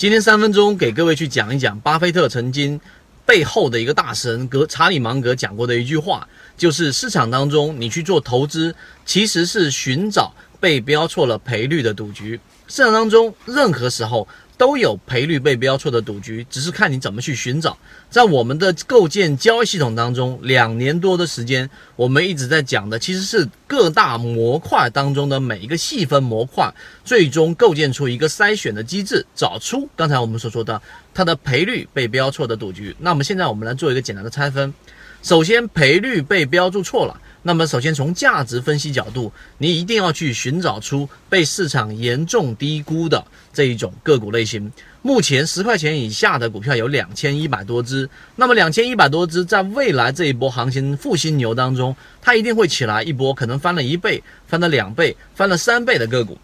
[0.00, 2.80] 今天三分钟给各位去讲一讲巴菲特曾经
[3.26, 6.26] 背后的一个大神格查理芒格讲过的一句话，
[6.56, 8.74] 就是市场当中你去做投资，
[9.04, 12.40] 其实是寻找被标错了赔率的赌局。
[12.66, 14.26] 市场当中任何时候。
[14.60, 17.78] 都有赔率被标错的赌局，只是看你怎么去寻找。
[18.10, 26.70] 在我们的构建交易系统当中，两年多的时间，我们一直在讲的其实是各大模块当中的每一个细分模块，
[27.06, 30.82] 最终构建出一个筛选的机制，找出刚才我们所说的
[31.14, 32.94] 它的赔率被标错的赌局。
[32.98, 34.74] 那么现在我们来做一个简单的拆分。
[35.22, 37.20] 首先，赔率被标注错了。
[37.42, 44.70] 那么，首先从价值分析角度，你一定要去寻找出被市场严重低估的这一种个股类型。
[45.00, 56.38] 目前十块钱以下的股票有两千一百多只，那么两千一百多只，在未来这一波行情复兴牛当中，它一定会起来一波，可能翻了一倍、翻了两倍、翻了三倍的个股。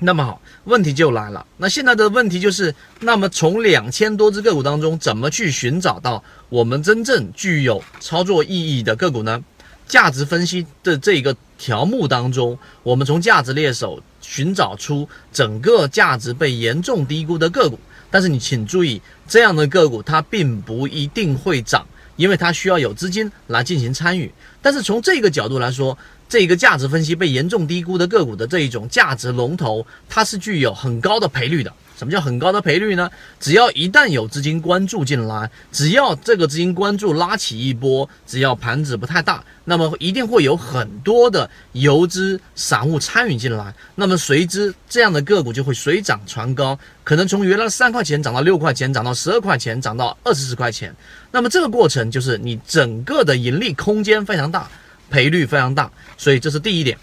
[0.00, 1.44] 那么好，问题就来了。
[1.56, 9.42] 那现在的问题就是，那么从两千多只个股当中，怎么去寻找到我们真正具有操作意义的个股呢？
[9.88, 17.78] 价值分析的这个条目当中，我们从价值猎手寻找出整个价值被严重低估的个股。
[18.10, 24.32] 但是你请注意，这样的个股它并不一定会涨，因为它需要有资金来进行参与。
[24.62, 25.96] 但是从这个角度来说，
[26.28, 31.72] 这个价值分析被严重低估的个股的这一种价值龙头，它是具有很高的赔率的。
[31.96, 33.10] 什么叫很高的赔率呢？
[33.40, 50.94] 只要一旦有资金关注进来，只要这个资金关注拉起一波，只要盘子不太大，那么一定会有很多的游资散户参与进来，那么随之这样的个股就会水涨船高，可能从原来三块钱涨到六块钱，涨到十二块钱，涨到二十四块钱。
[51.32, 54.70] 那么这个过程就是你整个的盈利空间非常大，
[55.10, 56.98] 赔率非常大，所以这是第一点。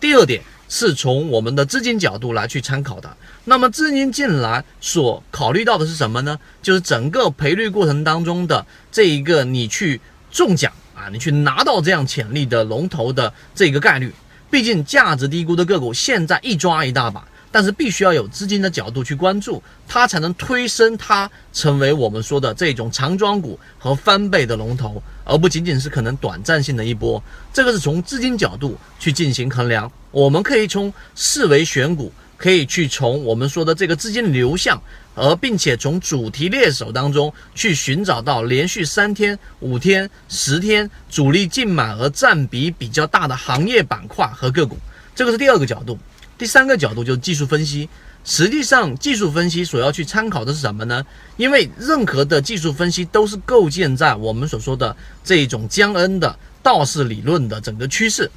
[0.00, 0.42] 第二点。
[0.68, 3.16] 是从我们的资金角度来去参考的。
[3.44, 6.36] 那么资金进来所考虑到的是什么呢？
[6.60, 14.12] 就是整个赔率过程当中的这一个你去中奖啊，你去拿到这样潜力的龙头的这个概率。
[14.50, 17.24] 毕竟价值低估的个股现在一抓一大把。
[17.56, 27.22] 但是必须要有资金的角度去关注它，才能推升它成为我们说的这种长庄股和翻倍的龙头，而不仅仅是可能短暂性的一波。
[27.54, 29.90] 这个是从资金角度去进行衡量。
[30.10, 34.78] 我们可以从四维选股，可以去从我们说的这个资金流向，
[35.14, 44.76] 而并且从主题猎手当中去寻找到连续三天、五天、十天主力净买额占比比较大的行业板块和个股。
[45.14, 45.98] 这个是第二个角度。
[46.38, 47.88] 第三个角度就是技术分析，
[48.24, 51.04] 实际上技术分析所要去参考的是什么呢？
[51.36, 54.94] 因为任何的技术分析都是构建在我们所说的
[55.24, 58.30] 这种江恩的道氏理论的整个趋势。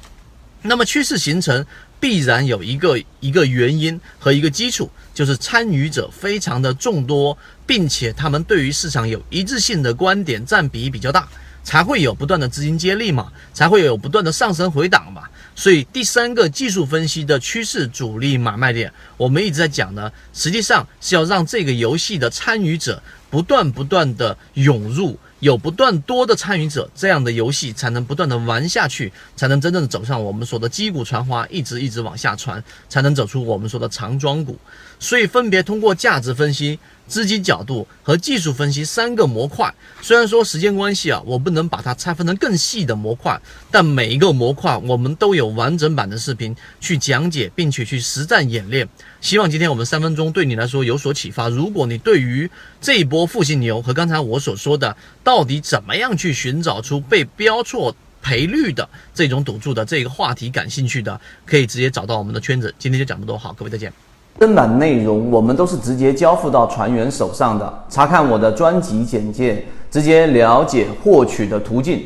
[0.62, 1.64] 那么趋势形成
[1.98, 11.28] 必然有一个一个原因和一个基础，就是参与者非常的众多，并且他们对于市场有一致性的观点占比比较大，
[11.62, 15.22] 才会有不断的资金接力嘛，才会有不断的上升回档嘛。
[15.54, 34.58] 所以第三个技术分析的趋势主力买卖点，我们一直在讲呢，实际上是要让这个游戏的参与者不断不断的涌入，有不断多的参与者，这样的游戏才能不断的玩下去，才能真正的走上我们说的击鼓传花，一直一直往下传，才能走出我们说的长庄股。
[34.98, 36.78] 所以分别通过价值分析。
[37.10, 43.36] 资金角度和技术分析三个模块，虽然说时间关系啊，我不能把它拆分成更细的模块，
[43.68, 48.88] 但每一个模块我们都有完整版的视频去讲解，并且去实战演练。
[49.20, 51.48] 希望今天我们三分钟对你来说有所启发。
[51.48, 52.48] 如果你对于
[52.80, 62.74] 这一波波复兴牛和刚才我所说的到底怎么样去寻找出被标错赔率的这种赌注的这个话题感兴趣的，可以直接找到我们的圈子。
[62.78, 63.92] 今天就讲这么多，好，各位再见。
[64.38, 72.04] 正版内容我们都是直接交付到船员手上的，查看我的专辑简介，直接了解获取的途径。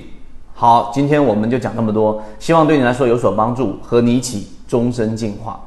[0.53, 5.61] 好，今天我们就讲这么多，希望对你来说有所帮助，和你一起终身进化。